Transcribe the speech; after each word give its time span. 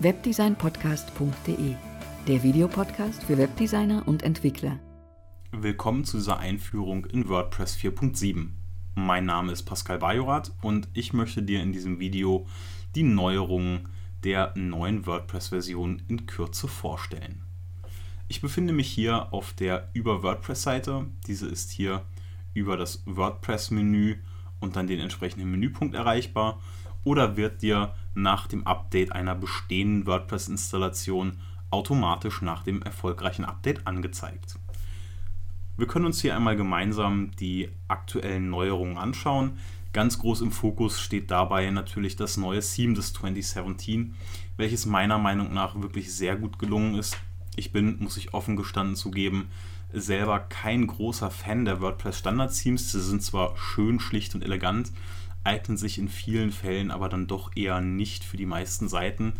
webdesignpodcast.de, 0.00 1.74
der 2.28 2.42
Videopodcast 2.44 3.24
für 3.24 3.36
Webdesigner 3.36 4.06
und 4.06 4.22
Entwickler. 4.22 4.78
Willkommen 5.50 6.04
zu 6.04 6.18
dieser 6.18 6.38
Einführung 6.38 7.04
in 7.06 7.28
WordPress 7.28 7.76
4.7. 7.76 8.50
Mein 8.94 9.24
Name 9.24 9.50
ist 9.50 9.64
Pascal 9.64 9.98
Bajorath 9.98 10.52
und 10.62 10.88
ich 10.92 11.12
möchte 11.14 11.42
dir 11.42 11.60
in 11.62 11.72
diesem 11.72 11.98
Video 11.98 12.46
die 12.94 13.02
Neuerungen 13.02 13.88
der 14.22 14.52
neuen 14.56 15.04
WordPress-Version 15.04 16.02
in 16.06 16.26
Kürze 16.26 16.68
vorstellen. 16.68 17.42
Ich 18.28 18.40
befinde 18.40 18.72
mich 18.72 18.88
hier 18.88 19.32
auf 19.32 19.52
der 19.52 19.90
Über 19.94 20.22
WordPress-Seite. 20.22 21.06
Diese 21.26 21.48
ist 21.48 21.72
hier 21.72 22.04
über 22.54 22.76
das 22.76 23.02
WordPress-Menü 23.04 24.18
und 24.60 24.76
dann 24.76 24.86
den 24.86 25.00
entsprechenden 25.00 25.50
Menüpunkt 25.50 25.96
erreichbar 25.96 26.60
oder 27.08 27.38
wird 27.38 27.62
dir 27.62 27.94
nach 28.12 28.48
dem 28.48 28.66
Update 28.66 29.12
einer 29.12 29.34
bestehenden 29.34 30.06
WordPress-Installation 30.06 31.38
automatisch 31.70 32.42
nach 32.42 32.62
dem 32.62 32.82
erfolgreichen 32.82 33.46
Update 33.46 33.86
angezeigt. 33.86 34.58
Wir 35.78 35.86
können 35.86 36.04
uns 36.04 36.20
hier 36.20 36.36
einmal 36.36 36.54
gemeinsam 36.54 37.30
die 37.40 37.70
aktuellen 37.86 38.50
Neuerungen 38.50 38.98
anschauen. 38.98 39.52
Ganz 39.94 40.18
groß 40.18 40.42
im 40.42 40.52
Fokus 40.52 41.00
steht 41.00 41.30
dabei 41.30 41.70
natürlich 41.70 42.14
das 42.16 42.36
neue 42.36 42.60
Theme 42.60 42.92
des 42.92 43.14
2017, 43.14 44.14
welches 44.58 44.84
meiner 44.84 45.16
Meinung 45.16 45.54
nach 45.54 45.80
wirklich 45.80 46.12
sehr 46.12 46.36
gut 46.36 46.58
gelungen 46.58 46.94
ist. 46.94 47.16
Ich 47.56 47.72
bin, 47.72 47.96
muss 48.00 48.18
ich 48.18 48.34
offen 48.34 48.54
gestanden 48.54 48.96
zugeben, 48.96 49.48
selber 49.90 50.40
kein 50.40 50.86
großer 50.86 51.30
Fan 51.30 51.64
der 51.64 51.80
WordPress 51.80 52.18
Standard 52.18 52.52
Themes. 52.54 52.92
Sie 52.92 53.00
sind 53.00 53.22
zwar 53.22 53.56
schön, 53.56 53.98
schlicht 53.98 54.34
und 54.34 54.44
elegant, 54.44 54.92
eignen 55.44 55.76
sich 55.76 55.98
in 55.98 56.08
vielen 56.08 56.52
Fällen 56.52 56.90
aber 56.90 57.08
dann 57.08 57.26
doch 57.26 57.50
eher 57.54 57.80
nicht 57.80 58.24
für 58.24 58.36
die 58.36 58.46
meisten 58.46 58.88
Seiten. 58.88 59.34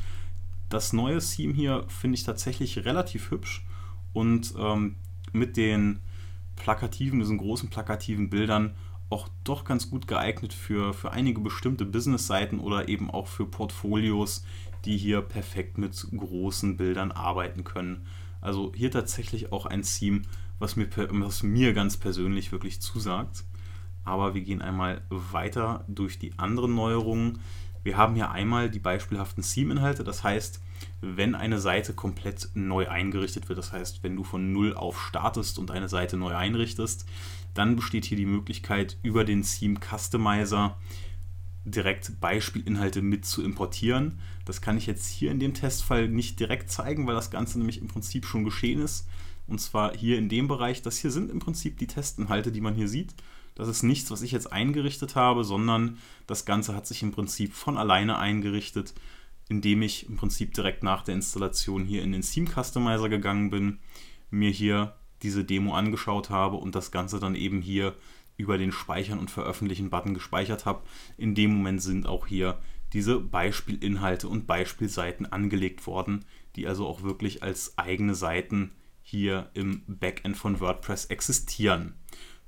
Das 0.68 0.92
neue 0.92 1.18
Theme 1.18 1.54
hier 1.54 1.84
finde 1.88 2.16
ich 2.16 2.24
tatsächlich 2.24 2.84
relativ 2.84 3.30
hübsch 3.30 3.64
und 4.12 4.54
ähm, 4.58 4.96
mit 5.32 5.56
den 5.56 6.00
plakativen, 6.56 7.20
diesen 7.20 7.38
großen 7.38 7.70
plakativen 7.70 8.30
Bildern 8.30 8.74
auch 9.10 9.28
doch 9.44 9.64
ganz 9.64 9.90
gut 9.90 10.06
geeignet 10.06 10.52
für, 10.52 10.92
für 10.92 11.12
einige 11.12 11.40
bestimmte 11.40 11.86
Business-Seiten 11.86 12.58
oder 12.58 12.88
eben 12.88 13.10
auch 13.10 13.26
für 13.26 13.46
Portfolios, 13.46 14.44
die 14.84 14.96
hier 14.96 15.22
perfekt 15.22 15.78
mit 15.78 16.06
großen 16.16 16.76
Bildern 16.76 17.12
arbeiten 17.12 17.64
können. 17.64 18.06
Also 18.40 18.72
hier 18.74 18.90
tatsächlich 18.90 19.50
auch 19.52 19.66
ein 19.66 19.82
Theme, 19.82 20.22
was 20.58 20.76
mir, 20.76 20.88
was 21.10 21.42
mir 21.42 21.72
ganz 21.72 21.96
persönlich 21.96 22.52
wirklich 22.52 22.80
zusagt. 22.80 23.44
Aber 24.08 24.34
wir 24.34 24.40
gehen 24.40 24.62
einmal 24.62 25.02
weiter 25.10 25.84
durch 25.86 26.18
die 26.18 26.32
anderen 26.38 26.74
Neuerungen. 26.74 27.40
Wir 27.82 27.98
haben 27.98 28.14
hier 28.14 28.30
einmal 28.30 28.70
die 28.70 28.78
beispielhaften 28.78 29.42
Theme-Inhalte. 29.42 30.02
Das 30.02 30.24
heißt, 30.24 30.62
wenn 31.02 31.34
eine 31.34 31.60
Seite 31.60 31.92
komplett 31.92 32.48
neu 32.54 32.88
eingerichtet 32.88 33.50
wird, 33.50 33.58
das 33.58 33.70
heißt, 33.72 34.02
wenn 34.02 34.16
du 34.16 34.24
von 34.24 34.50
Null 34.50 34.74
auf 34.74 34.98
startest 34.98 35.58
und 35.58 35.70
eine 35.70 35.90
Seite 35.90 36.16
neu 36.16 36.34
einrichtest, 36.34 37.04
dann 37.52 37.76
besteht 37.76 38.06
hier 38.06 38.16
die 38.16 38.24
Möglichkeit, 38.24 38.96
über 39.02 39.26
den 39.26 39.42
Theme 39.42 39.78
Customizer 39.78 40.78
direkt 41.66 42.18
Beispielinhalte 42.18 43.02
mit 43.02 43.26
zu 43.26 43.44
importieren. 43.44 44.20
Das 44.46 44.62
kann 44.62 44.78
ich 44.78 44.86
jetzt 44.86 45.06
hier 45.06 45.30
in 45.30 45.38
dem 45.38 45.52
Testfall 45.52 46.08
nicht 46.08 46.40
direkt 46.40 46.70
zeigen, 46.70 47.06
weil 47.06 47.14
das 47.14 47.30
Ganze 47.30 47.58
nämlich 47.58 47.82
im 47.82 47.88
Prinzip 47.88 48.24
schon 48.24 48.44
geschehen 48.44 48.80
ist. 48.80 49.06
Und 49.46 49.60
zwar 49.60 49.94
hier 49.94 50.16
in 50.16 50.30
dem 50.30 50.48
Bereich, 50.48 50.80
das 50.80 50.96
hier 50.96 51.10
sind 51.10 51.30
im 51.30 51.40
Prinzip 51.40 51.76
die 51.76 51.86
Testinhalte, 51.86 52.52
die 52.52 52.62
man 52.62 52.74
hier 52.74 52.88
sieht. 52.88 53.14
Das 53.58 53.68
ist 53.68 53.82
nichts, 53.82 54.10
was 54.12 54.22
ich 54.22 54.30
jetzt 54.30 54.52
eingerichtet 54.52 55.16
habe, 55.16 55.42
sondern 55.42 55.98
das 56.28 56.44
Ganze 56.44 56.74
hat 56.74 56.86
sich 56.86 57.02
im 57.02 57.10
Prinzip 57.10 57.52
von 57.52 57.76
alleine 57.76 58.16
eingerichtet, 58.16 58.94
indem 59.48 59.82
ich 59.82 60.08
im 60.08 60.16
Prinzip 60.16 60.54
direkt 60.54 60.84
nach 60.84 61.02
der 61.02 61.16
Installation 61.16 61.84
hier 61.84 62.02
in 62.04 62.12
den 62.12 62.22
Theme 62.22 62.48
Customizer 62.48 63.08
gegangen 63.08 63.50
bin, 63.50 63.80
mir 64.30 64.50
hier 64.50 64.94
diese 65.22 65.44
Demo 65.44 65.74
angeschaut 65.74 66.30
habe 66.30 66.56
und 66.56 66.76
das 66.76 66.92
Ganze 66.92 67.18
dann 67.18 67.34
eben 67.34 67.60
hier 67.60 67.96
über 68.36 68.58
den 68.58 68.70
Speichern 68.70 69.18
und 69.18 69.30
Veröffentlichen 69.30 69.90
Button 69.90 70.14
gespeichert 70.14 70.64
habe. 70.64 70.84
In 71.16 71.34
dem 71.34 71.52
Moment 71.52 71.82
sind 71.82 72.06
auch 72.06 72.28
hier 72.28 72.60
diese 72.92 73.18
Beispielinhalte 73.18 74.28
und 74.28 74.46
Beispielseiten 74.46 75.26
angelegt 75.26 75.86
worden, 75.88 76.24
die 76.54 76.68
also 76.68 76.86
auch 76.86 77.02
wirklich 77.02 77.42
als 77.42 77.76
eigene 77.76 78.14
Seiten 78.14 78.70
hier 79.02 79.50
im 79.54 79.82
Backend 79.88 80.36
von 80.36 80.60
WordPress 80.60 81.06
existieren. 81.06 81.94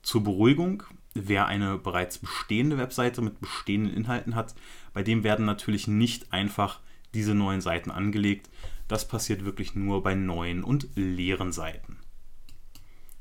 Zur 0.03 0.23
Beruhigung, 0.23 0.85
wer 1.15 1.47
eine 1.47 1.79
bereits 1.79 2.19
bestehende 2.19 2.79
Webseite 2.79 3.21
mit 3.23 3.41
bestehenden 3.41 3.95
Inhalten 3.95 4.35
hat, 4.35 4.55
bei 4.93 5.03
dem 5.03 5.25
werden 5.25 5.47
natürlich 5.47 5.89
nicht 5.89 6.33
einfach 6.33 6.81
diese 7.15 7.35
neuen 7.35 7.61
Seiten 7.61 7.91
angelegt. 7.91 8.51
Das 8.89 9.07
passiert 9.07 9.45
wirklich 9.45 9.75
nur 9.75 10.03
bei 10.03 10.15
neuen 10.15 10.65
und 10.65 10.89
leeren 10.95 11.53
Seiten. 11.53 11.99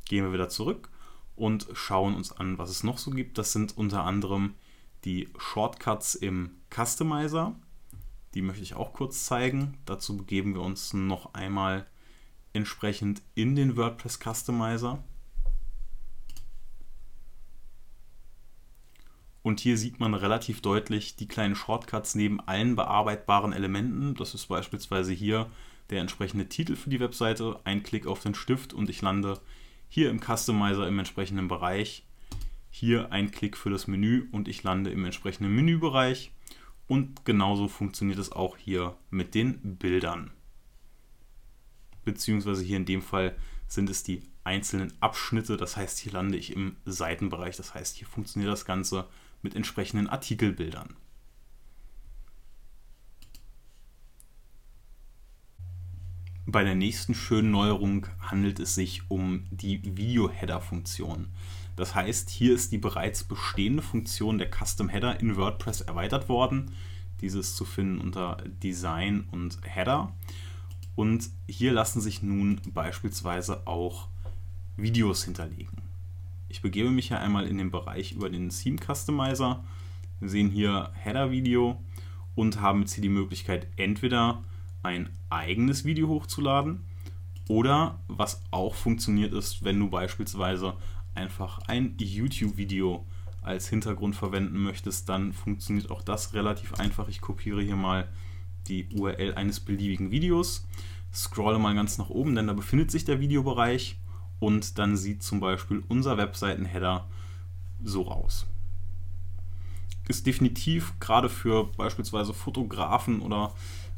Gehen 0.06 0.26
wir 0.26 0.34
wieder 0.34 0.50
zurück 0.50 0.90
und 1.36 1.68
schauen 1.74 2.16
uns 2.16 2.32
an, 2.32 2.58
was 2.58 2.70
es 2.70 2.84
noch 2.84 2.98
so 2.98 3.12
gibt. 3.12 3.38
Das 3.38 3.54
sind 3.54 3.78
unter 3.78 4.04
anderem 4.04 4.56
die 5.06 5.30
Shortcuts 5.38 6.16
im 6.16 6.52
Customizer. 6.70 7.56
Die 8.34 8.42
möchte 8.42 8.64
ich 8.64 8.76
auch 8.76 8.94
kurz 8.94 9.26
zeigen. 9.26 9.78
Dazu 9.86 10.18
begeben 10.18 10.54
wir 10.54 10.62
uns 10.62 10.94
noch 10.94 11.34
einmal 11.34 11.88
entsprechend 12.54 13.22
in 13.36 13.56
den 13.56 13.78
WordPress 13.78 14.20
Customizer. 14.20 15.04
Und 19.42 19.60
hier 19.60 19.78
sieht 19.78 20.00
man 20.00 20.14
relativ 20.14 20.62
deutlich 20.62 21.16
die 21.16 21.28
kleinen 21.28 21.56
Shortcuts 21.56 22.16
neben 22.16 22.42
allen 22.42 22.76
bearbeitbaren 22.76 23.54
Elementen. 23.54 24.16
Das 24.16 24.34
ist 24.34 24.48
beispielsweise 24.48 25.14
hier 25.14 25.50
der 25.90 26.02
entsprechende 26.02 26.50
Titel 26.50 26.76
für 26.76 26.90
die 26.90 27.00
Webseite. 27.00 27.60
Ein 27.64 27.84
Klick 27.84 28.06
auf 28.06 28.22
den 28.22 28.36
Stift 28.36 28.74
und 28.74 28.90
ich 28.90 29.02
lande 29.02 29.40
hier 29.88 30.10
im 30.10 30.20
Customizer 30.20 30.88
im 30.88 31.00
entsprechenden 31.00 31.48
Bereich. 31.48 32.06
Hier 32.70 33.12
ein 33.12 33.32
Klick 33.32 33.58
für 33.58 33.70
das 33.70 33.88
Menü 33.88 34.28
und 34.32 34.48
ich 34.48 34.64
lande 34.64 34.92
im 34.92 35.06
entsprechenden 35.06 35.56
Menübereich. 35.56 36.32
Und 36.88 37.24
genauso 37.26 37.68
funktioniert 37.68 38.20
es 38.20 38.32
auch 38.32 38.58
hier 38.58 38.98
mit 39.10 39.36
den 39.36 39.78
Bildern. 39.78 40.32
Beziehungsweise 42.04 42.64
hier 42.64 42.78
in 42.78 42.86
dem 42.86 43.02
Fall 43.02 43.36
sind 43.68 43.90
es 43.90 44.04
die 44.04 44.24
einzelnen 44.50 44.92
Abschnitte. 45.00 45.58
Das 45.58 45.78
heißt, 45.78 46.00
hier 46.00 46.12
lande 46.12 46.36
ich 46.36 46.56
im 46.56 46.76
Seitenbereich. 46.86 47.56
Das 47.56 47.76
heißt, 47.76 47.96
hier 47.98 48.08
funktioniert 48.08 48.52
das 48.52 48.66
Ganze 48.66 49.06
mit 49.44 49.56
entsprechenden 49.56 50.10
Artikelbildern. 50.10 50.96
Bei 56.48 56.64
der 56.64 56.74
nächsten 56.74 57.14
schönen 57.14 57.52
Neuerung 57.52 58.08
handelt 58.20 58.60
es 58.60 58.74
sich 58.74 59.04
um 59.08 59.46
die 59.52 59.84
Video-Header-Funktion. 59.84 61.28
Das 61.76 61.94
heißt, 61.94 62.32
hier 62.32 62.56
ist 62.56 62.72
die 62.72 62.80
bereits 62.80 63.24
bestehende 63.24 63.84
Funktion 63.84 64.40
der 64.40 64.50
Custom 64.50 64.90
Header 64.90 65.20
in 65.20 65.38
WordPress 65.38 65.82
erweitert 65.82 66.28
worden. 66.28 66.72
Dieses 67.22 67.56
zu 67.56 67.66
finden 67.66 68.02
unter 68.02 68.38
Design 68.64 69.28
und 69.32 69.60
Header. 69.64 70.12
Und 70.96 71.30
hier 71.48 71.72
lassen 71.72 72.02
sich 72.02 72.24
nun 72.24 72.60
beispielsweise 72.74 73.68
auch 73.68 74.08
Videos 74.82 75.24
hinterlegen. 75.26 75.78
Ich 76.48 76.62
begebe 76.62 76.90
mich 76.90 77.10
hier 77.10 77.20
einmal 77.20 77.48
in 77.48 77.58
den 77.58 77.72
Bereich 77.72 78.14
über 78.14 78.30
den 78.30 78.50
Theme 78.50 78.78
Customizer. 78.78 79.64
Wir 80.20 80.30
sehen 80.30 80.50
hier 80.50 80.92
Header-Video 80.96 81.82
und 82.36 82.62
haben 82.62 82.82
jetzt 82.82 82.94
hier 82.94 83.02
die 83.02 83.10
Möglichkeit, 83.10 83.68
entweder 83.76 84.44
ein 84.82 85.10
eigenes 85.30 85.86
Video 85.86 86.08
hochzuladen 86.08 86.86
oder 87.48 88.00
was 88.08 88.42
auch 88.52 88.76
funktioniert 88.76 89.34
ist, 89.34 89.64
wenn 89.64 89.80
du 89.80 89.90
beispielsweise 89.90 90.74
einfach 91.16 91.60
ein 91.68 91.96
YouTube-Video 91.98 93.06
als 93.42 93.68
Hintergrund 93.68 94.16
verwenden 94.16 94.60
möchtest, 94.60 95.10
dann 95.10 95.34
funktioniert 95.34 95.90
auch 95.92 96.02
das 96.02 96.34
relativ 96.34 96.74
einfach. 96.76 97.08
Ich 97.08 97.22
kopiere 97.22 97.62
hier 97.62 97.76
mal 97.76 98.08
die 98.68 98.88
URL 98.94 99.34
eines 99.36 99.60
beliebigen 99.60 100.12
Videos, 100.12 100.68
scrolle 101.14 101.60
mal 101.60 101.74
ganz 101.76 101.98
nach 101.98 102.10
oben, 102.10 102.36
denn 102.36 102.48
da 102.48 102.54
befindet 102.54 102.92
sich 102.92 103.06
der 103.06 103.20
Videobereich 103.20 103.98
und 104.40 104.78
dann 104.78 104.96
sieht 104.98 105.24
zum 105.24 105.40
Beispiel 105.40 105.84
unser 105.88 106.18
Webseiten-Header 106.18 107.08
so 107.84 108.08
aus. 108.08 108.48
Ist 110.08 110.26
definitiv 110.26 111.00
gerade 111.00 111.30
für 111.30 111.66
beispielsweise 111.78 112.34
Fotografen 112.34 113.22
oder 113.22 113.54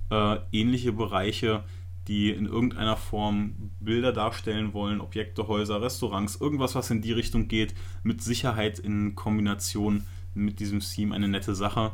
äh, 0.09 0.37
ähnliche 0.51 0.91
Bereiche, 0.91 1.63
die 2.07 2.31
in 2.31 2.45
irgendeiner 2.45 2.97
Form 2.97 3.71
Bilder 3.79 4.11
darstellen 4.11 4.73
wollen, 4.73 5.01
Objekte, 5.01 5.47
Häuser, 5.47 5.81
Restaurants, 5.81 6.35
irgendwas, 6.35 6.75
was 6.75 6.89
in 6.89 7.01
die 7.01 7.13
Richtung 7.13 7.47
geht, 7.47 7.73
mit 8.03 8.21
Sicherheit 8.21 8.79
in 8.79 9.15
Kombination 9.15 10.05
mit 10.33 10.59
diesem 10.59 10.79
Theme 10.79 11.13
eine 11.15 11.27
nette 11.27 11.55
Sache. 11.55 11.91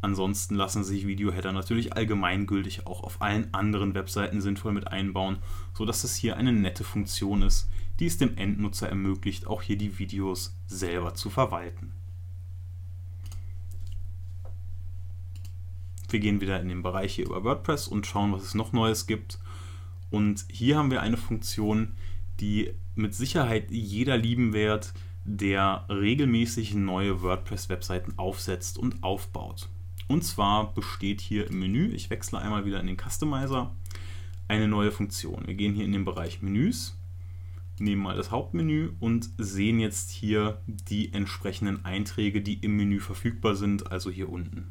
Ansonsten 0.00 0.54
lassen 0.54 0.84
sich 0.84 1.06
Videoheader 1.06 1.52
natürlich 1.52 1.94
allgemeingültig 1.94 2.86
auch 2.86 3.02
auf 3.02 3.22
allen 3.22 3.54
anderen 3.54 3.94
Webseiten 3.94 4.42
sinnvoll 4.42 4.72
mit 4.72 4.88
einbauen, 4.88 5.38
sodass 5.72 6.04
es 6.04 6.14
hier 6.14 6.36
eine 6.36 6.52
nette 6.52 6.84
Funktion 6.84 7.40
ist, 7.40 7.70
die 8.00 8.06
es 8.06 8.18
dem 8.18 8.36
Endnutzer 8.36 8.88
ermöglicht, 8.88 9.46
auch 9.46 9.62
hier 9.62 9.76
die 9.76 9.98
Videos 9.98 10.56
selber 10.66 11.14
zu 11.14 11.30
verwalten. 11.30 11.92
Wir 16.08 16.20
gehen 16.20 16.40
wieder 16.40 16.60
in 16.60 16.68
den 16.68 16.82
Bereich 16.82 17.14
hier 17.14 17.26
über 17.26 17.42
WordPress 17.42 17.88
und 17.88 18.06
schauen, 18.06 18.32
was 18.32 18.42
es 18.42 18.54
noch 18.54 18.72
Neues 18.72 19.06
gibt. 19.06 19.38
Und 20.10 20.44
hier 20.48 20.76
haben 20.76 20.90
wir 20.90 21.02
eine 21.02 21.16
Funktion, 21.16 21.96
die 22.40 22.72
mit 22.94 23.14
Sicherheit 23.14 23.70
jeder 23.70 24.16
lieben 24.16 24.52
wird, 24.52 24.92
der 25.24 25.86
regelmäßig 25.88 26.74
neue 26.74 27.22
WordPress-Webseiten 27.22 28.14
aufsetzt 28.16 28.78
und 28.78 29.02
aufbaut. 29.02 29.68
Und 30.06 30.22
zwar 30.22 30.74
besteht 30.74 31.20
hier 31.20 31.48
im 31.48 31.58
Menü, 31.58 31.88
ich 31.88 32.10
wechsle 32.10 32.38
einmal 32.38 32.64
wieder 32.66 32.78
in 32.78 32.86
den 32.86 32.98
Customizer, 32.98 33.74
eine 34.46 34.68
neue 34.68 34.92
Funktion. 34.92 35.46
Wir 35.46 35.54
gehen 35.54 35.74
hier 35.74 35.86
in 35.86 35.92
den 35.92 36.04
Bereich 36.04 36.42
Menüs, 36.42 36.96
nehmen 37.78 38.02
mal 38.02 38.16
das 38.16 38.30
Hauptmenü 38.30 38.92
und 39.00 39.30
sehen 39.38 39.80
jetzt 39.80 40.10
hier 40.10 40.60
die 40.66 41.12
entsprechenden 41.12 41.84
Einträge, 41.84 42.40
die 42.40 42.54
im 42.54 42.76
Menü 42.76 43.00
verfügbar 43.00 43.56
sind, 43.56 43.90
also 43.90 44.10
hier 44.10 44.28
unten. 44.28 44.70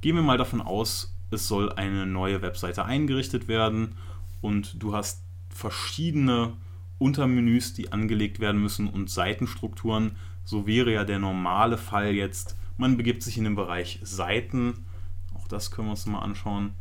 Gehen 0.00 0.16
wir 0.16 0.22
mal 0.22 0.38
davon 0.38 0.60
aus, 0.60 1.16
es 1.30 1.48
soll 1.48 1.72
eine 1.72 2.06
neue 2.06 2.40
Webseite 2.40 2.84
eingerichtet 2.84 3.48
werden 3.48 3.94
und 4.40 4.82
du 4.82 4.94
hast 4.94 5.22
verschiedene 5.50 6.56
Untermenüs, 6.98 7.74
die 7.74 7.92
angelegt 7.92 8.40
werden 8.40 8.60
müssen 8.60 8.88
und 8.88 9.10
Seitenstrukturen. 9.10 10.16
So 10.44 10.66
wäre 10.66 10.92
ja 10.92 11.04
der 11.04 11.18
normale 11.18 11.76
Fall 11.76 12.14
jetzt, 12.14 12.56
man 12.76 12.96
begibt 12.96 13.22
sich 13.22 13.36
in 13.36 13.44
den 13.44 13.54
Bereich 13.54 14.00
Seiten, 14.02 14.86
auch 15.34 15.46
das 15.48 15.70
können 15.70 15.88
wir 15.88 15.92
uns 15.92 16.06
mal 16.06 16.20
anschauen, 16.20 16.72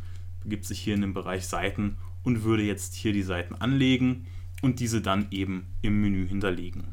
begibt 0.42 0.66
sich 0.66 0.80
hier 0.80 0.96
in 0.96 1.02
den 1.02 1.14
Bereich 1.14 1.48
Seiten 1.48 1.98
und 2.24 2.44
würde 2.44 2.64
jetzt 2.64 2.96
hier 2.96 3.14
die 3.14 3.24
Seiten 3.24 3.56
anlegen 3.56 4.28
und 4.62 4.80
diese 4.80 5.02
dann 5.02 5.28
eben 5.32 5.68
im 5.82 6.02
Menü 6.02 6.28
hinterlegen. 6.28 6.86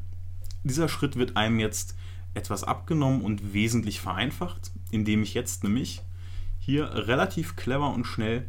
Dieser 0.65 0.89
Schritt 0.89 1.17
wird 1.17 1.37
einem 1.37 1.59
jetzt 1.59 1.97
etwas 2.35 2.65
abgenommen 2.65 3.23
und 3.23 3.55
wesentlich 3.55 4.01
vereinfacht, 4.01 4.73
indem 4.91 5.23
ich 5.23 5.35
jetzt 5.35 5.65
nämlich 5.65 6.03
hier 6.59 6.91
relativ 6.93 7.57
clever 7.57 7.93
und 7.93 8.07
schnell 8.07 8.47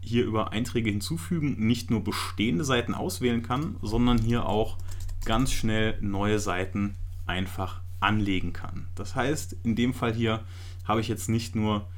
hier 0.00 0.24
über 0.24 0.52
Einträge 0.52 0.90
hinzufügen 0.90 1.56
nicht 1.66 1.90
nur 1.90 2.04
bestehende 2.04 2.64
Seiten 2.64 2.94
auswählen 2.94 3.42
kann, 3.42 3.76
sondern 3.80 4.18
hier 4.18 4.46
auch 4.46 4.76
ganz 5.24 5.52
schnell 5.52 5.98
neue 6.00 6.38
Seiten 6.38 6.96
einfach 7.26 7.80
anlegen 8.00 8.52
kann. 8.52 8.88
Das 8.94 9.14
heißt, 9.14 9.56
in 9.64 9.76
dem 9.76 9.94
Fall 9.94 10.12
hier 10.12 10.44
habe 10.84 11.00
ich 11.00 11.08
jetzt 11.08 11.28
nicht 11.28 11.56
nur 11.56 11.88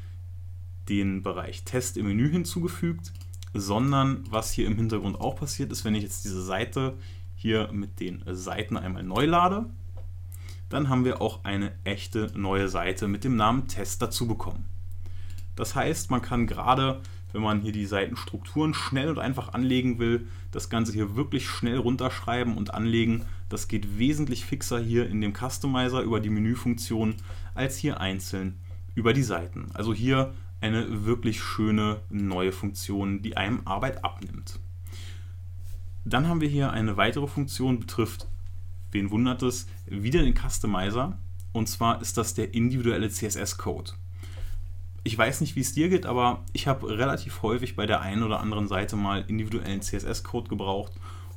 den 0.89 1.23
Bereich 1.23 1.65
Test 1.65 1.97
im 1.97 2.07
Menü 2.07 2.31
hinzugefügt, 2.31 3.13
sondern 3.61 4.25
was 4.31 4.53
hier 4.53 4.67
im 4.67 4.77
Hintergrund 4.77 5.21
auch 5.21 5.37
passiert 5.37 5.73
ist, 5.73 5.85
wenn 5.85 5.95
ich 5.95 6.03
jetzt 6.03 6.25
diese 6.25 6.43
Seite 6.43 6.95
hier 7.35 7.71
mit 7.73 8.01
den 8.01 8.23
Seiten 8.27 8.77
einmal 8.77 9.03
neu 9.03 9.27
lade, 9.27 9.67
dann 10.69 10.89
haben 10.89 11.05
wir 11.05 11.21
auch 11.21 11.45
eine 11.45 11.73
echte 11.85 12.33
neue 12.35 12.69
Seite 12.69 13.09
mit 13.09 13.25
dem 13.25 13.37
Namen 13.37 13.69
Test 13.69 14.03
dazu 14.03 14.27
bekommen. 14.27 14.67
Das 15.55 15.75
heißt, 15.75 16.11
man 16.11 16.23
kann 16.23 16.47
gerade, 16.47 17.01
wenn 17.33 17.43
man 17.43 17.61
hier 17.61 17.73
die 17.73 17.87
Seitenstrukturen 17.87 18.75
schnell 18.75 19.09
und 19.11 19.19
einfach 19.19 19.55
anlegen 19.55 19.99
will, 19.99 20.27
das 20.51 20.69
Ganze 20.69 20.93
hier 20.93 21.17
wirklich 21.17 21.49
schnell 21.49 21.79
runterschreiben 21.79 22.57
und 22.57 22.75
anlegen. 22.75 23.25
Das 23.49 23.69
geht 23.69 23.99
wesentlich 23.99 24.45
fixer 24.45 24.81
hier 24.81 25.09
in 25.09 25.21
dem 25.21 25.35
Customizer 25.35 26.03
über 26.03 26.21
die 26.21 26.31
Menüfunktion 26.31 27.15
als 27.55 27.77
hier 27.77 28.01
einzeln 28.01 28.59
über 28.95 29.13
die 29.13 29.23
Seiten. 29.23 29.71
Also 29.75 29.95
hier 29.95 30.35
eine 30.61 31.05
wirklich 31.05 31.41
schöne 31.41 32.01
neue 32.11 32.53
Funktion, 32.53 33.23
die 33.23 33.37
einem 33.37 33.63
Arbeit 33.65 34.05
abnimmt. 34.05 34.59
Dann 36.05 36.29
haben 36.29 36.41
wir 36.41 36.49
hier 36.49 36.71
eine 36.71 36.97
weitere 36.97 37.27
Funktion, 37.27 37.81
betrifft, 37.81 38.29
wen 38.93 39.11
wundert 39.11 39.43
es, 39.43 39.67
wieder 39.87 40.23
den 40.23 40.35
Customizer. 40.35 41.19
Und 41.53 41.69
zwar 41.69 42.01
ist 42.01 42.17
das 42.17 42.35
der 42.35 42.55
individuelle 42.55 43.09
CSS-Code. 43.09 43.93
Ich 45.03 45.17
weiß 45.17 45.41
nicht, 45.41 45.57
wie 45.57 45.61
es 45.61 45.73
dir 45.73 45.89
geht, 45.89 46.07
aber 46.07 46.45
ich 46.53 46.67
habe 46.67 46.89
relativ 46.99 47.43
häufig 47.43 47.77
bei 47.77 47.87
der 47.87 48.01
einen 48.01 48.23
oder 48.23 48.41
anderen 48.41 48.69
Seite 48.69 48.97
mal 48.97 49.25
individuellen 49.27 49.81
CSS-Code 49.81 50.49
gebraucht, 50.49 50.93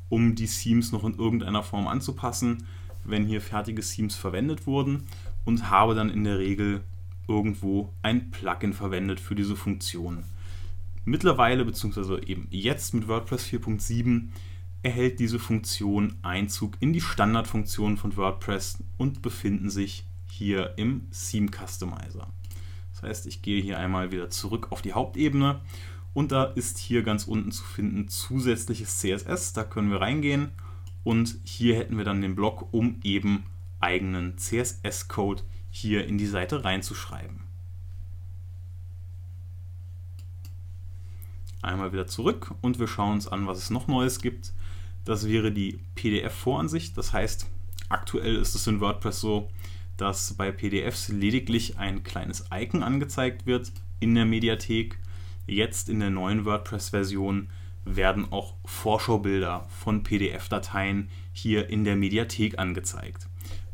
um 0.10 0.36
die 0.36 0.48
Themes 0.48 0.92
noch 0.92 1.04
in 1.04 1.18
irgendeiner 1.18 1.63
Form 1.63 1.88
anzupassen, 1.88 2.65
wenn 3.04 3.25
hier 3.25 3.42
fertige 3.42 3.81
Themes 3.81 4.15
verwendet 4.15 4.65
wurden 4.68 5.07
und 5.45 5.69
habe 5.69 5.95
dann 5.95 6.10
in 6.10 6.24
der 6.24 6.39
Regel 6.39 6.81
irgendwo 7.29 7.93
ein 8.01 8.31
Plugin 8.31 8.73
verwendet 8.73 9.21
für 9.21 9.35
diese 9.35 9.55
Funktion. 9.55 10.23
Mittlerweile, 11.05 11.63
beziehungsweise 11.63 12.21
eben 12.25 12.47
jetzt 12.49 12.93
mit 12.93 13.07
WordPress 13.07 13.45
4.7, 13.45 14.29
erhält 14.83 15.19
diese 15.19 15.39
Funktion 15.39 16.15
Einzug 16.21 16.75
in 16.79 16.93
die 16.93 17.01
Standardfunktionen 17.01 17.97
von 17.97 18.17
WordPress 18.17 18.83
und 18.97 19.21
befinden 19.21 19.69
sich 19.69 20.05
hier 20.27 20.73
im 20.77 21.07
Theme 21.11 21.49
Customizer. 21.49 22.27
Das 22.93 23.03
heißt, 23.03 23.27
ich 23.27 23.41
gehe 23.41 23.61
hier 23.61 23.79
einmal 23.79 24.11
wieder 24.11 24.29
zurück 24.29 24.67
auf 24.71 24.81
die 24.81 24.93
Hauptebene 24.93 25.61
und 26.13 26.31
da 26.31 26.43
ist 26.43 26.77
hier 26.77 27.03
ganz 27.03 27.25
unten 27.25 27.51
zu 27.51 27.63
finden 27.63 28.07
zusätzliches 28.07 28.99
CSS. 28.99 29.53
Da 29.53 29.63
können 29.63 29.91
wir 29.91 30.01
reingehen 30.01 30.49
und 31.03 31.37
hier 31.43 31.75
hätten 31.75 31.97
wir 31.97 32.05
dann 32.05 32.21
den 32.21 32.35
Block, 32.35 32.73
um 32.73 32.99
eben 33.03 33.43
eigenen 33.79 34.37
CSS-Code 34.37 35.43
hier 35.69 36.06
in 36.07 36.18
die 36.18 36.25
Seite 36.25 36.63
reinzuschreiben. 36.63 37.42
Einmal 41.62 41.92
wieder 41.92 42.07
zurück 42.07 42.54
und 42.62 42.80
wir 42.80 42.88
schauen 42.88 43.13
uns 43.13 43.27
an, 43.27 43.45
was 43.45 43.57
es 43.57 43.69
noch 43.69 43.88
Neues 43.88 44.19
gibt. 44.19 44.54
Das 45.04 45.27
wäre 45.27 45.51
die 45.51 45.80
PDF-Voransicht. 45.95 46.98
Das 46.98 47.13
heißt, 47.13 47.48
aktuell 47.89 48.36
ist 48.36 48.56
es 48.56 48.68
in 48.68 48.80
WordPress 48.80 49.19
so, 49.19 49.50
dass 49.98 50.33
bei 50.36 50.51
PDFs 50.51 51.10
lediglich 51.10 51.77
ein 51.77 52.04
kleines 52.04 52.45
Icon 52.54 52.83
angezeigt 52.83 53.45
wird 53.45 53.74
in 54.00 54.15
der 54.15 54.25
Mediathek. 54.25 54.98
Jetzt 55.45 55.89
in 55.89 56.00
der 56.00 56.10
neuen 56.10 56.45
WordPress-Version 56.45 57.50
werden 57.83 58.31
auch 58.31 58.56
Vorschaubilder 58.65 59.68
von 59.69 60.04
PDF-Dateien 60.04 61.10
hier 61.33 61.69
in 61.69 61.83
der 61.83 61.95
Mediathek 61.95 62.60
angezeigt. 62.60 63.27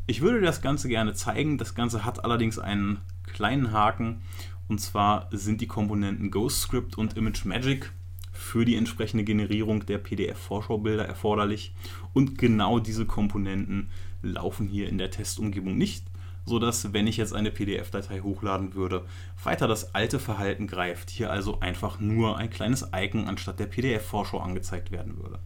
Ich 0.08 0.20
würde 0.20 0.40
das 0.40 0.62
Ganze 0.62 0.88
gerne 0.88 1.14
zeigen. 1.14 1.58
Das 1.58 1.74
Ganze 1.74 2.04
hat 2.04 2.24
allerdings 2.24 2.58
einen 2.58 3.00
kleinen 3.24 3.72
Haken. 3.72 4.22
Und 4.68 4.80
zwar 4.80 5.28
sind 5.32 5.60
die 5.60 5.66
Komponenten 5.66 6.30
GhostScript 6.30 6.96
und 6.96 7.16
ImageMagick 7.16 7.92
für 8.32 8.64
die 8.64 8.76
entsprechende 8.76 9.24
Generierung 9.24 9.84
der 9.86 9.98
PDF-Vorschaubilder 9.98 11.04
erforderlich. 11.06 11.74
Und 12.12 12.38
genau 12.38 12.78
diese 12.78 13.06
Komponenten 13.06 13.90
laufen 14.22 14.68
hier 14.68 14.88
in 14.88 14.98
der 14.98 15.10
Testumgebung 15.10 15.76
nicht, 15.76 16.04
sodass, 16.46 16.92
wenn 16.92 17.06
ich 17.06 17.16
jetzt 17.16 17.34
eine 17.34 17.50
PDF-Datei 17.50 18.20
hochladen 18.20 18.74
würde, 18.74 19.04
weiter 19.42 19.68
das 19.68 19.94
alte 19.94 20.18
Verhalten 20.18 20.66
greift. 20.66 21.10
Hier 21.10 21.30
also 21.30 21.60
einfach 21.60 22.00
nur 22.00 22.38
ein 22.38 22.50
kleines 22.50 22.88
Icon 22.94 23.26
anstatt 23.26 23.58
der 23.58 23.66
PDF-Vorschau 23.66 24.38
angezeigt 24.38 24.90
werden 24.90 25.18
würde. 25.18 25.40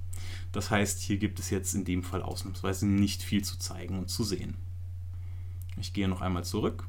Das 0.53 0.71
heißt, 0.71 1.01
hier 1.01 1.17
gibt 1.17 1.39
es 1.41 1.51
jetzt 1.51 1.75
in 1.75 1.85
dem 1.85 2.03
Fall 2.03 2.23
ausnahmsweise 2.23 2.87
nicht 2.87 3.23
viel 3.23 3.43
zu 3.43 3.59
zeigen 3.59 3.99
und 3.99 4.11
zu 4.11 4.25
sehen. 4.25 4.57
Ich 5.81 5.93
gehe 5.93 6.09
noch 6.09 6.21
einmal 6.21 6.45
zurück 6.45 6.87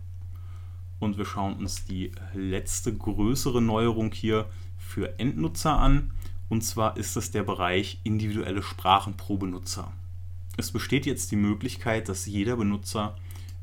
und 1.00 1.18
wir 1.18 1.26
schauen 1.26 1.56
uns 1.56 1.86
die 1.86 2.12
letzte 2.34 2.96
größere 2.96 3.62
Neuerung 3.62 4.12
hier 4.12 4.50
für 4.78 5.18
Endnutzer 5.20 5.80
an. 5.80 6.12
Und 6.50 6.64
zwar 6.64 6.98
ist 6.98 7.16
es 7.16 7.32
der 7.32 7.44
Bereich 7.44 8.02
individuelle 8.04 8.62
Sprachen 8.62 9.16
pro 9.16 9.38
Benutzer. 9.38 9.94
Es 10.58 10.72
besteht 10.72 11.06
jetzt 11.06 11.32
die 11.32 11.38
Möglichkeit, 11.38 12.10
dass 12.10 12.26
jeder 12.26 12.58
Benutzer 12.58 13.16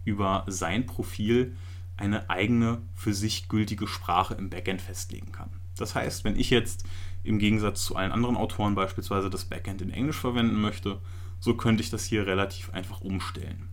über 0.08 0.44
sein 0.46 0.86
Profil 0.86 1.54
eine 1.98 2.30
eigene 2.30 2.80
für 2.94 3.12
sich 3.12 3.48
gültige 3.48 3.86
Sprache 3.86 4.34
im 4.34 4.48
Backend 4.48 4.80
festlegen 4.80 5.32
kann. 5.32 5.50
Das 5.76 5.94
heißt, 5.94 6.24
wenn 6.24 6.38
ich 6.38 6.48
jetzt 6.48 6.84
im 7.24 7.38
Gegensatz 7.38 7.84
zu 7.84 7.94
allen 7.94 8.12
anderen 8.12 8.36
Autoren 8.36 8.74
beispielsweise 8.74 9.28
das 9.28 9.44
Backend 9.44 9.82
in 9.82 9.90
Englisch 9.90 10.16
verwenden 10.18 10.60
möchte, 10.60 10.98
so 11.40 11.54
könnte 11.54 11.82
ich 11.82 11.90
das 11.90 12.04
hier 12.04 12.26
relativ 12.26 12.72
einfach 12.72 13.02
umstellen. 13.02 13.68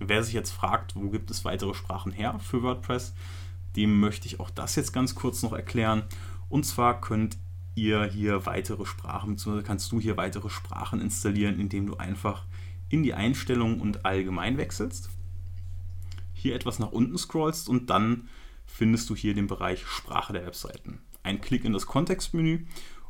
Wer 0.00 0.22
sich 0.24 0.34
jetzt 0.34 0.50
fragt, 0.50 0.96
wo 0.96 1.08
gibt 1.08 1.30
es 1.30 1.44
weitere 1.44 1.74
Sprachen 1.74 2.12
her 2.12 2.38
für 2.40 2.62
WordPress, 2.62 3.14
dem 3.76 4.00
möchte 4.00 4.26
ich 4.26 4.40
auch 4.40 4.50
das 4.50 4.74
jetzt 4.74 4.92
ganz 4.92 5.14
kurz 5.14 5.42
noch 5.42 5.52
erklären. 5.52 6.02
Und 6.48 6.64
zwar 6.64 7.00
könnt 7.00 7.38
ihr 7.74 8.04
hier 8.04 8.46
weitere 8.46 8.86
Sprachen, 8.86 9.32
beziehungsweise 9.32 9.66
kannst 9.66 9.92
du 9.92 10.00
hier 10.00 10.16
weitere 10.16 10.50
Sprachen 10.50 11.00
installieren, 11.00 11.60
indem 11.60 11.86
du 11.86 11.96
einfach 11.96 12.44
in 12.88 13.02
die 13.02 13.14
Einstellungen 13.14 13.80
und 13.80 14.04
allgemein 14.04 14.56
wechselst. 14.56 15.10
Hier 16.46 16.54
etwas 16.54 16.78
nach 16.78 16.92
unten 16.92 17.18
scrollst 17.18 17.68
und 17.68 17.90
dann 17.90 18.28
findest 18.66 19.10
du 19.10 19.16
hier 19.16 19.34
den 19.34 19.48
Bereich 19.48 19.84
Sprache 19.84 20.32
der 20.32 20.46
Webseiten. 20.46 21.00
Ein 21.24 21.40
Klick 21.40 21.64
in 21.64 21.72
das 21.72 21.86
Kontextmenü 21.86 22.66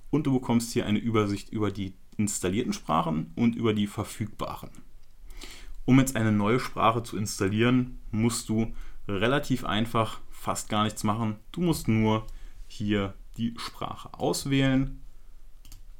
und 0.09 0.27
du 0.27 0.33
bekommst 0.33 0.73
hier 0.73 0.87
eine 0.87 1.01
Übersicht 1.01 1.51
über 1.51 1.71
die 1.71 1.93
installierten 2.17 2.73
Sprachen 2.73 3.35
und 3.37 3.55
über 3.55 3.75
die 3.75 3.89
verfügbaren. 3.89 4.71
Um 5.85 5.99
jetzt 5.99 6.17
eine 6.17 6.33
neue 6.33 6.59
Sprache 6.59 7.03
zu 7.03 7.19
installieren, 7.19 7.99
musst 8.11 8.49
du 8.49 8.73
relativ 9.07 9.67
einfach 9.67 10.23
fast 10.31 10.71
gar 10.71 10.85
nichts 10.85 11.05
machen. 11.05 11.37
Du 11.53 11.61
musst 11.61 11.89
nur 11.89 12.27
hier 12.67 13.13
die 13.37 13.53
Sprache 13.59 14.15
auswählen, 14.15 15.03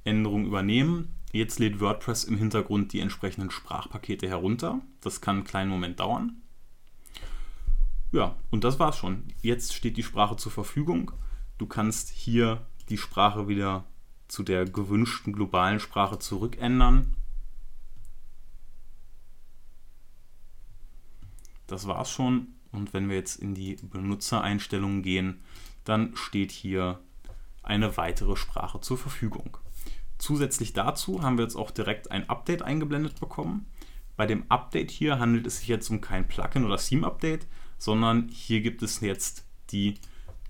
Änderung 0.05 0.47
übernehmen. 0.47 1.13
Jetzt 1.33 1.59
lädt 1.59 1.81
WordPress 1.81 2.25
im 2.25 2.39
Hintergrund 2.39 2.95
die 2.95 3.01
entsprechenden 3.01 3.51
Sprachpakete 3.51 4.27
herunter. 4.27 4.81
Das 5.03 5.21
kann 5.21 5.37
einen 5.37 5.45
kleinen 5.45 5.69
Moment 5.69 6.01
dauern. 6.01 6.41
Ja, 8.13 8.37
und 8.51 8.65
das 8.65 8.79
war's 8.79 8.97
schon. 8.97 9.25
Jetzt 9.43 9.75
steht 9.75 9.97
die 9.97 10.03
Sprache 10.03 10.37
zur 10.37 10.53
Verfügung. 10.53 11.13
Du 11.59 11.67
kannst 11.67 12.11
hier 12.11 12.67
die 12.89 12.99
Sprache 12.99 13.49
wieder 13.49 13.85
zu 14.29 14.43
der 14.43 14.65
gewünschten 14.65 15.33
globalen 15.33 15.81
Sprache 15.81 16.19
zurückändern. 16.19 17.15
Das 21.67 21.87
war's 21.87 22.11
schon. 22.11 22.49
Und 22.73 22.93
wenn 22.93 23.09
wir 23.09 23.17
jetzt 23.17 23.37
in 23.37 23.55
die 23.55 23.77
Benutzereinstellungen 23.77 25.03
gehen, 25.03 25.43
dann 25.85 26.15
steht 26.17 26.53
hier 26.53 27.01
eine 27.63 27.97
weitere 27.97 28.37
Sprache 28.37 28.81
zur 28.81 28.99
Verfügung. 28.99 29.57
Zusätzlich 30.19 30.73
dazu 30.73 31.23
haben 31.23 31.39
wir 31.39 31.45
jetzt 31.45 31.57
auch 31.57 31.71
direkt 31.71 32.11
ein 32.11 32.29
Update 32.29 32.63
eingeblendet 32.63 33.21
bekommen. 33.21 33.67
Bei 34.17 34.27
dem 34.27 34.45
Update 34.51 34.91
hier 34.91 35.19
handelt 35.19 35.47
es 35.47 35.59
sich 35.59 35.69
jetzt 35.69 35.91
um 35.91 36.01
kein 36.01 36.27
Plugin 36.27 36.65
oder 36.65 36.79
Theme-Update, 36.79 37.47
sondern 37.79 38.29
hier 38.29 38.61
gibt 38.61 38.83
es 38.83 39.01
jetzt 39.01 39.45
die 39.71 39.95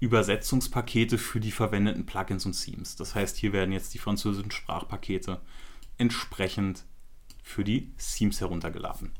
Übersetzungspakete 0.00 1.18
für 1.18 1.40
die 1.40 1.52
verwendeten 1.52 2.06
Plugins 2.06 2.44
und 2.46 2.52
Themes. 2.52 2.96
Das 2.96 3.14
heißt, 3.14 3.36
hier 3.36 3.52
werden 3.52 3.72
jetzt 3.72 3.94
die 3.94 3.98
französischen 3.98 4.50
Sprachpakete 4.50 5.40
entsprechend 5.98 6.84
für 7.42 7.64
die 7.64 7.92
Themes 7.96 8.40
heruntergeladen. 8.40 9.12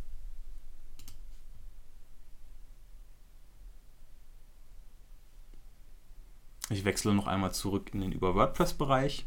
Ich 6.68 6.84
wechsle 6.84 7.14
noch 7.14 7.28
einmal 7.28 7.54
zurück 7.54 7.90
in 7.94 8.00
den 8.00 8.12
Über 8.12 8.34
WordPress-Bereich 8.34 9.24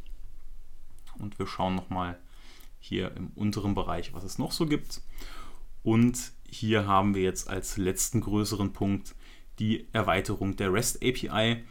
und 1.19 1.39
wir 1.39 1.47
schauen 1.47 1.75
nochmal 1.75 2.19
hier 2.79 3.15
im 3.15 3.29
unteren 3.29 3.75
Bereich, 3.75 4.13
was 4.13 4.23
es 4.23 4.37
noch 4.37 4.51
so 4.51 4.65
gibt. 4.65 5.01
Und 5.81 6.33
hier 6.51 6.87
haben 6.87 7.15
wir 7.15 7.21
jetzt 7.21 7.49
als 7.49 7.77
letzten 7.77 8.21
größeren 8.21 8.73
Punkt 8.73 9.15
die 9.59 9.87
Erweiterung 9.91 10.55
der 10.55 10.73
REST 10.73 11.03
API. 11.03 11.63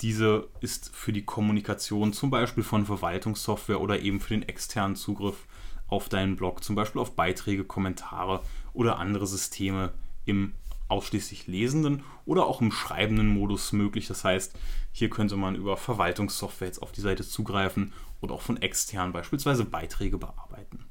Diese 0.00 0.48
ist 0.60 0.94
für 0.94 1.12
die 1.12 1.24
Kommunikation 1.24 2.12
zum 2.12 2.30
Beispiel 2.30 2.62
von 2.62 2.86
Verwaltungssoftware 2.86 3.80
oder 3.80 4.00
eben 4.00 4.20
für 4.20 4.34
den 4.34 4.48
externen 4.48 4.96
Zugriff 4.96 5.46
auf 5.88 6.08
deinen 6.08 6.36
Blog, 6.36 6.62
zum 6.62 6.76
Beispiel 6.76 7.00
auf 7.00 7.16
Beiträge, 7.16 7.64
Kommentare 7.64 8.42
oder 8.72 8.98
andere 8.98 9.26
Systeme 9.26 9.92
im 10.24 10.52
ausschließlich 10.88 11.46
lesenden 11.46 12.02
oder 12.24 12.46
auch 12.46 12.60
im 12.60 12.72
schreibenden 12.72 13.28
Modus 13.28 13.72
möglich. 13.72 14.06
Das 14.06 14.24
heißt, 14.24 14.58
hier 14.92 15.10
könnte 15.10 15.36
man 15.36 15.54
über 15.54 15.76
Verwaltungssoftware 15.76 16.68
jetzt 16.68 16.82
auf 16.82 16.92
die 16.92 17.00
Seite 17.00 17.26
zugreifen 17.26 17.92
oder 18.20 18.34
auch 18.34 18.42
von 18.42 18.60
extern 18.60 19.12
beispielsweise 19.12 19.64
Beiträge 19.64 20.18
bearbeiten. 20.18 20.87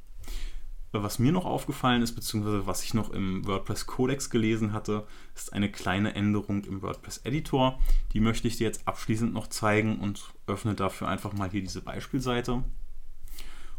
Was 0.94 1.20
mir 1.20 1.32
noch 1.32 1.46
aufgefallen 1.46 2.02
ist, 2.02 2.14
beziehungsweise 2.14 2.66
was 2.66 2.84
ich 2.84 2.94
noch 2.94 3.10
im 3.10 3.46
WordPress 3.46 3.88
Codex 3.88 4.30
gelesen 4.30 4.72
hatte, 4.72 5.06
ist 5.36 5.52
eine 5.54 5.70
kleine 5.70 6.16
Änderung 6.16 6.64
im 6.64 6.82
WordPress 6.82 7.20
Editor. 7.26 7.80
Die 8.14 8.22
möchte 8.22 8.48
ich 8.48 8.58
dir 8.58 8.66
jetzt 8.66 8.88
abschließend 8.88 9.34
noch 9.34 9.48
zeigen 9.48 10.00
und 10.00 10.34
öffne 10.48 10.76
dafür 10.76 11.10
einfach 11.10 11.34
mal 11.34 11.50
hier 11.50 11.62
diese 11.62 11.82
Beispielseite. 11.82 12.64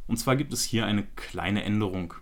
Und 0.07 0.17
zwar 0.19 0.37
gibt 0.37 0.53
es 0.53 0.65
hier 0.65 0.87
eine 0.87 1.05
kleine 1.17 1.65
Änderung. 1.65 2.15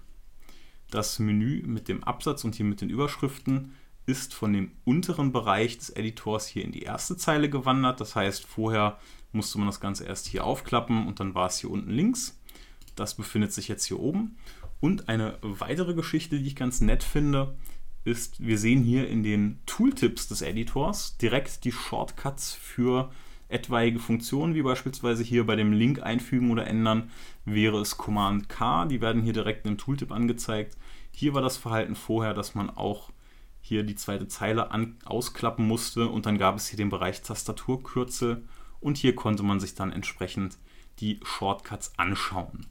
Das 0.90 1.18
Menü 1.18 1.62
mit 1.66 1.88
dem 1.88 2.04
Absatz 2.04 2.44
und 2.44 2.54
hier 2.54 2.66
mit 2.66 2.80
den 2.80 2.90
Überschriften 2.90 3.74
ist 4.06 4.34
von 4.34 4.52
dem 4.52 4.70
unteren 4.84 5.32
Bereich 5.32 5.78
des 5.78 5.90
Editors 5.90 6.46
hier 6.46 6.64
in 6.64 6.70
die 6.70 6.82
erste 6.82 7.16
Zeile 7.16 7.50
gewandert. 7.50 8.00
Das 8.00 8.14
heißt, 8.14 8.46
vorher 8.46 8.98
musste 9.32 9.58
man 9.58 9.66
das 9.66 9.80
Ganze 9.80 10.04
erst 10.04 10.28
hier 10.28 10.44
aufklappen 10.44 11.08
und 11.08 11.18
dann 11.18 11.34
war 11.34 11.48
es 11.48 11.58
hier 11.58 11.70
unten 11.70 11.90
links. 11.90 12.38
Das 12.94 13.14
befindet 13.14 13.52
sich 13.52 13.66
jetzt 13.68 13.84
hier 13.84 13.98
oben. 13.98 14.36
Und 14.80 15.08
eine 15.08 15.38
weitere 15.42 15.94
Geschichte, 15.94 16.38
die 16.38 16.46
ich 16.46 16.56
ganz 16.56 16.80
nett 16.80 17.02
finde, 17.02 17.56
ist, 18.04 18.40
wir 18.40 18.58
sehen 18.58 18.82
hier 18.82 19.08
in 19.08 19.22
den 19.22 19.60
Tooltips 19.66 20.28
des 20.28 20.42
Editors 20.42 21.16
direkt 21.16 21.64
die 21.64 21.72
Shortcuts 21.72 22.54
für 22.54 23.10
etwaige 23.48 23.98
Funktionen, 23.98 24.54
wie 24.54 24.62
beispielsweise 24.62 25.22
hier 25.22 25.46
bei 25.46 25.56
dem 25.56 25.72
Link 25.72 26.02
einfügen 26.02 26.50
oder 26.50 26.66
ändern, 26.66 27.10
wäre 27.44 27.80
es 27.80 27.96
Command 27.96 28.48
K, 28.48 28.86
die 28.86 29.00
werden 29.00 29.22
hier 29.22 29.32
direkt 29.32 29.66
im 29.66 29.78
Tooltip 29.78 30.12
angezeigt. 30.12 30.76
Hier 31.12 31.34
war 31.34 31.42
das 31.42 31.56
Verhalten 31.56 31.94
vorher, 31.94 32.34
dass 32.34 32.54
man 32.54 32.70
auch 32.70 33.10
hier 33.60 33.82
die 33.82 33.94
zweite 33.94 34.28
Zeile 34.28 34.70
an, 34.70 34.96
ausklappen 35.04 35.66
musste 35.66 36.08
und 36.08 36.26
dann 36.26 36.38
gab 36.38 36.56
es 36.56 36.68
hier 36.68 36.76
den 36.76 36.90
Bereich 36.90 37.22
Tastaturkürzel 37.22 38.44
und 38.80 38.96
hier 38.96 39.14
konnte 39.14 39.42
man 39.42 39.58
sich 39.58 39.74
dann 39.74 39.92
entsprechend 39.92 40.58
die 41.00 41.20
Shortcuts 41.24 41.92
anschauen. 41.98 42.66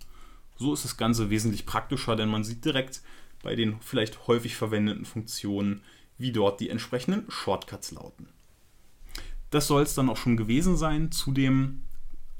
So 0.57 0.74
ist 0.74 0.85
das 0.85 0.97
Ganze 0.97 1.29
wesentlich 1.29 1.65
praktischer, 1.65 2.15
denn 2.15 2.29
man 2.29 2.43
sieht 2.43 2.63
direkt 2.63 3.01
bei 3.43 3.55
den 3.55 3.79
vielleicht 3.81 4.27
häufig 4.27 4.55
verwendeten 4.55 5.05
Funktionen, 5.05 5.81
wie 6.17 6.31
dort 6.31 6.59
die 6.59 6.69
entsprechenden 6.69 7.29
Shortcuts 7.29 7.91
lauten. 7.91 8.29
Das 9.51 9.67
soll 9.67 9.83
es 9.83 9.95
dann 9.95 10.09
auch 10.09 10.17
schon 10.17 10.38
gewesen 10.38 10.77
sein 10.77 11.12
zu 11.12 11.31
dem 11.31 11.83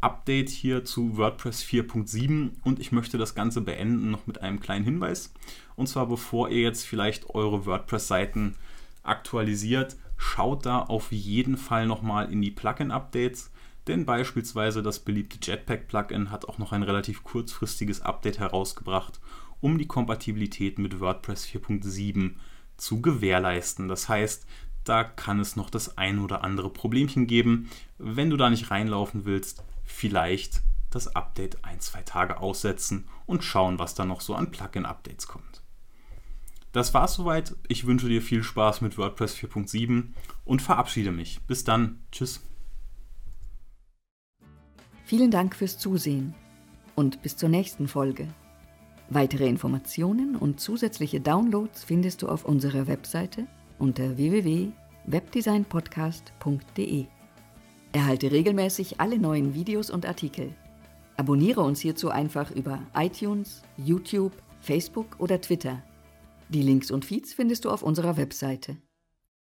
Update 0.02 0.50
hier 0.50 0.86
zu 0.86 1.18
WordPress 1.18 1.64
4.7 1.64 2.52
und 2.64 2.80
ich 2.80 2.92
möchte 2.92 3.18
das 3.18 3.36
Ganze 3.36 3.62
beenden 3.62 4.12
noch 4.12 4.28
mit 4.28 4.42
einem 4.42 4.60
kleinen 4.60 4.86
Hinweis. 4.86 5.34
Und 5.76 5.88
zwar 5.88 6.08
bevor 6.08 6.50
ihr 6.50 6.62
jetzt 6.62 6.86
vielleicht 6.86 7.30
eure 7.32 7.66
WordPress-Seiten 7.66 8.56
aktualisiert, 9.04 9.98
schaut 10.18 10.66
da 10.66 10.80
auf 10.80 11.12
jeden 11.12 11.58
Fall 11.58 11.88
nochmal 11.88 12.32
in 12.32 12.42
die 12.42 12.52
Plugin-Updates. 12.52 13.52
Denn 13.88 14.06
beispielsweise 14.06 14.82
das 14.82 15.00
beliebte 15.00 15.38
Jetpack-Plugin 15.42 16.32
hat 16.32 16.48
auch 16.48 16.58
noch 16.58 16.72
ein 16.72 16.84
relativ 16.84 17.24
kurzfristiges 17.24 18.02
Update 18.02 18.40
herausgebracht, 18.40 19.20
um 19.62 19.78
die 19.78 19.88
Kompatibilität 19.88 20.80
mit 20.80 21.00
WordPress 21.00 21.46
4.7 21.46 22.36
zu 22.78 23.02
gewährleisten. 23.02 23.88
Das 23.88 24.10
heißt, 24.10 24.48
da 24.84 25.04
kann 25.04 25.40
es 25.40 25.56
noch 25.56 25.70
das 25.70 25.98
ein 25.98 26.20
oder 26.20 26.44
andere 26.44 26.70
Problemchen 26.70 27.28
geben. 27.28 27.70
Wenn 27.98 28.30
du 28.30 28.38
da 28.38 28.50
nicht 28.50 28.72
reinlaufen 28.72 29.26
willst, 29.26 29.64
vielleicht 29.84 30.62
das 30.90 31.16
Update 31.16 31.64
ein, 31.64 31.80
zwei 31.80 32.02
Tage 32.02 32.40
aussetzen 32.40 33.08
und 33.26 33.44
schauen, 33.44 33.80
was 33.80 33.96
da 33.96 34.06
noch 34.06 34.22
so 34.22 34.34
an 34.36 34.52
Plugin-Updates 34.52 35.28
kommt. 35.28 35.62
Das 36.72 36.94
war's 36.94 37.16
soweit. 37.16 37.56
Ich 37.68 37.86
wünsche 37.86 38.10
dir 38.10 38.22
viel 38.22 38.44
Spaß 38.44 38.82
mit 38.82 38.98
WordPress 38.98 39.36
4.7 39.36 40.14
und 40.44 40.62
verabschiede 40.62 41.12
mich. 41.12 41.42
Bis 41.48 41.64
dann. 41.64 42.04
Tschüss. 42.12 42.42
Vielen 45.06 45.30
Dank 45.30 45.56
fürs 45.56 45.78
Zusehen 45.78 46.34
und 46.96 47.22
bis 47.22 47.38
zur 47.38 47.48
nächsten 47.48 47.88
Folge. 47.88 48.28
Weitere 49.08 49.48
Informationen 49.48 50.36
und 50.36 50.60
zusätzliche 50.60 51.22
Downloads 51.22 51.84
findest 51.84 52.24
du 52.24 52.28
auf 52.28 52.44
unserer 52.44 52.88
Webseite 52.88 53.46
unter 53.78 54.18
www.webdesignpodcast.de. 54.18 57.06
Erhalte 57.92 58.32
regelmäßig 58.32 59.00
alle 59.00 59.20
neuen 59.20 59.54
Videos 59.54 59.92
und 59.92 60.08
Artikel. 60.08 60.56
Abonniere 61.18 61.62
uns 61.62 61.82
hierzu 61.82 62.10
einfach 62.10 62.50
über 62.50 62.82
iTunes, 62.96 63.62
YouTube, 63.78 64.34
Facebook 64.60 65.18
oder 65.20 65.40
Twitter. 65.40 65.84
Die 66.50 66.64
Links 66.64 66.90
und 66.90 67.06
Feeds 67.06 67.32
findest 67.32 67.66
du 67.66 67.70
auf 67.70 67.84
unserer 67.84 68.18
Webseite. 68.18 68.78